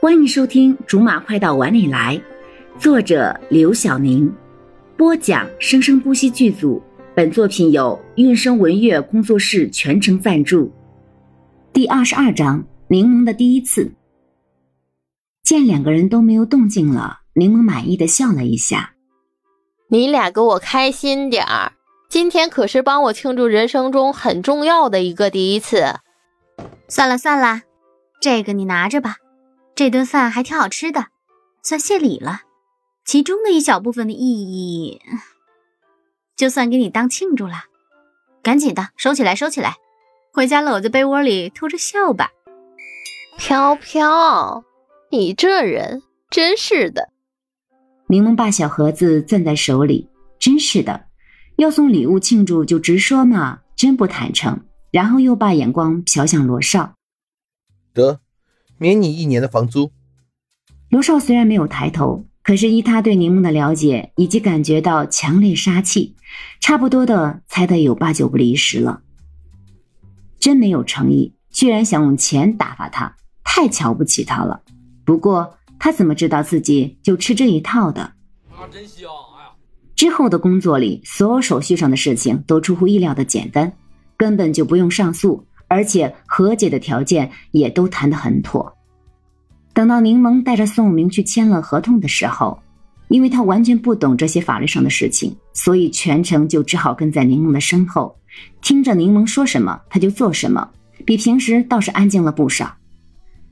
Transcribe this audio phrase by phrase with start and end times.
[0.00, 2.16] 欢迎收听《竹马快到碗里来》，
[2.80, 4.34] 作者刘晓宁，
[4.96, 6.82] 播讲生生不息剧组。
[7.14, 10.72] 本作品由韵声文乐工作室全程赞助。
[11.74, 13.92] 第二十二章：柠檬的第一次。
[15.42, 18.94] 见两个人都没有动静了，柠檬满意的笑了一下
[19.88, 21.72] ：“你俩给我开心点儿，
[22.08, 25.96] 今天可是帮我庆祝人生中很重要的一个第一次。”
[26.88, 27.60] 算了算了，
[28.18, 29.16] 这个你拿着吧。
[29.80, 31.06] 这顿饭还挺好吃的，
[31.62, 32.42] 算谢礼了。
[33.02, 35.00] 其中的一小部分的意义，
[36.36, 37.64] 就算给你当庆祝了。
[38.42, 39.76] 赶紧的，收起来，收起来，
[40.34, 42.30] 回家搂在被窝里偷着笑吧。
[43.38, 44.62] 飘飘，
[45.10, 47.08] 你这人真是的。
[48.08, 51.06] 柠檬把小盒子攥在手里，真是的，
[51.56, 54.62] 要送礼物庆祝就直说嘛，真不坦诚。
[54.90, 56.96] 然后又把眼光瞟向罗少，
[57.94, 58.20] 得。
[58.80, 59.92] 免你一年的房租。
[60.88, 66.16] 罗少虽然没有抬头，可是依他对柠檬的了解，以及感觉到强烈杀气，
[66.60, 69.02] 差不多的猜得有八九不离十了。
[70.38, 74.62] 真没有诚意，居然想用钱打发他，太瞧不起他了。
[75.04, 78.00] 不过他怎么知道自己就吃这一套的？
[78.48, 79.10] 啊，真香！
[79.36, 79.50] 哎呀，
[79.94, 83.74] 之后的工作里，所有手续上的事情都出乎意料的简单，
[84.16, 85.46] 根本就不用上诉。
[85.72, 88.76] 而且和解的条件也都谈得很妥。
[89.72, 92.60] 等到柠檬带着宋永明去签了合同的时候，
[93.08, 98.16] 因为他完全不懂这些法律上的事情，所以全程就只好跟在柠檬的身后，
[98.62, 100.68] 听着柠檬说什么他就做什么，
[101.04, 102.76] 比平时倒是安静了不少。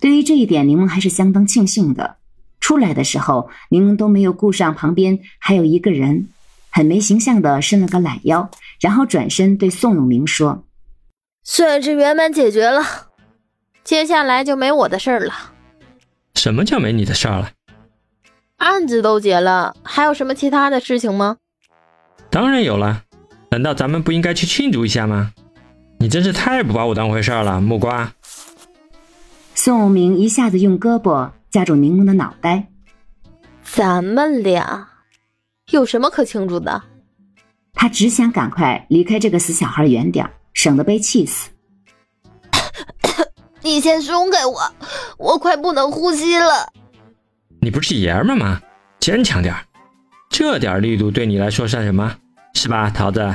[0.00, 2.16] 对于这一点，柠檬还是相当庆幸的。
[2.60, 6.28] 出来的时候，柠檬都没有顾上旁边还有一个人，
[6.70, 10.64] 很没形象的伸了个懒腰，然后转身对宋永明说。
[11.42, 12.82] 算是圆满解决了，
[13.84, 15.52] 接下来就没我的事儿了。
[16.44, 17.52] 什么叫没你的事儿了？
[18.58, 21.38] 案子都结了，还有什么其他的事情吗？
[22.28, 23.04] 当然有了，
[23.50, 25.32] 难道咱们不应该去庆祝一下吗？
[26.00, 28.12] 你真是太不把我当回事儿了，木瓜。
[29.54, 32.66] 宋永明一下子用胳膊夹住柠檬的脑袋。
[33.62, 34.86] 咱们俩
[35.70, 36.82] 有什么可庆祝的？
[37.72, 40.30] 他只想赶快离开这个死小孩远点儿。
[40.52, 41.48] 省得被气死！
[43.64, 44.60] 你先松开我，
[45.16, 46.70] 我快不能呼吸了。
[47.60, 48.60] 你不是爷们吗？
[49.00, 49.54] 坚强点
[50.28, 52.14] 这点力度对你来说算什么？
[52.52, 53.34] 是吧，桃子？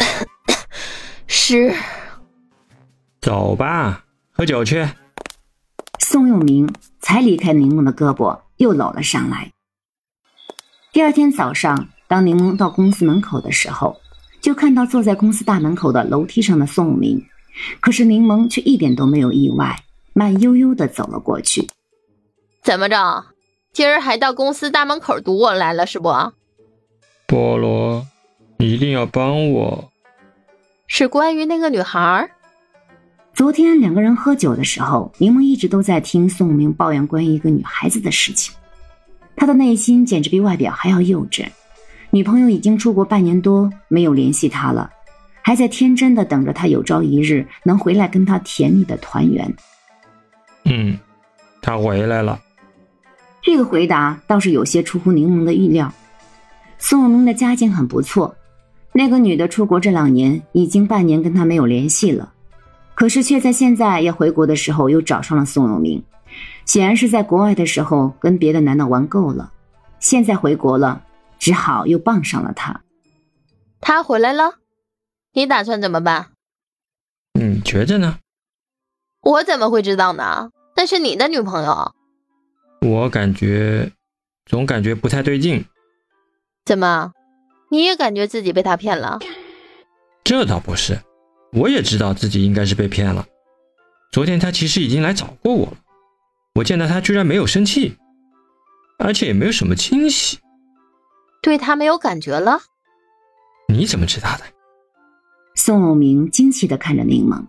[1.28, 1.74] 是。
[3.20, 4.02] 走吧，
[4.32, 4.88] 喝酒去。
[5.98, 6.66] 宋永明
[6.98, 9.52] 才离开柠檬的胳膊，又搂了上来。
[10.90, 13.94] 第二天早上，当柠檬到公司门口的时候。
[14.40, 17.22] 就看到坐在公司大门口的楼梯上的宋明，
[17.80, 19.82] 可是柠檬却一点都没有意外，
[20.12, 21.68] 慢悠悠的走了过去。
[22.62, 23.24] 怎么着，
[23.72, 26.08] 今儿还到公司大门口堵我来了是不？
[27.26, 28.06] 菠萝，
[28.58, 29.90] 你一定要帮我。
[30.86, 32.30] 是关于那个女孩。
[33.34, 38.54] 昨天两个人喝酒的时候，柠檬一直都在听宋明抱怨关于一个女孩子的事情，
[39.36, 41.46] 他的内心简直比外表还要幼稚。
[42.10, 44.90] 女朋友已经出国半年多，没有联系他了，
[45.42, 49.52] 还在天真的等着他有朝一日能回来跟他甜蜜的团圆。
[50.64, 50.98] 嗯，
[51.62, 52.38] 他回来了。
[53.42, 55.92] 这个回答倒是有些出乎柠檬的预料。
[56.78, 58.36] 宋永明的家境很不错，
[58.92, 62.32] 那个女的出国这两年已经半年跟他没有联系了，
[62.94, 66.02] 可是却在现在要回国的时候又找上了宋永明，
[66.66, 69.52] 显然是在国外的时候跟别的男的玩够了，
[69.98, 71.02] 现在回国了。
[71.40, 72.80] 只好又傍上了他。
[73.80, 74.54] 他回来了，
[75.38, 76.32] 你打算怎么办？
[77.34, 78.18] 你觉着呢？
[79.20, 80.50] 我怎么会知道呢？
[80.74, 81.94] 那是你的女朋友。
[82.80, 83.92] 我感觉，
[84.46, 85.64] 总感觉不太对劲。
[86.64, 87.12] 怎么，
[87.70, 89.20] 你也感觉自己被他骗了？
[90.24, 91.00] 这倒不是，
[91.52, 93.24] 我也知道自己应该是被骗了。
[94.10, 95.76] 昨天他其实已经来找过我了，
[96.56, 97.96] 我见到他居然没有生气，
[98.98, 100.40] 而且也没有什么惊喜。
[101.40, 102.58] 对他没有感觉了？
[103.72, 104.44] 你怎么知道的？
[105.58, 107.44] 宋永明惊奇的看着柠檬。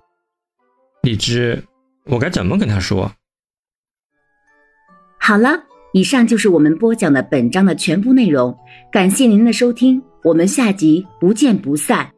[1.04, 1.64] 荔枝，
[2.06, 3.10] 我该怎么跟他说？
[5.20, 5.64] 好了，
[5.94, 8.58] 以上就是我们播讲的本章的全部内容，
[8.92, 12.12] 感谢您的收听，我们下集不见不散。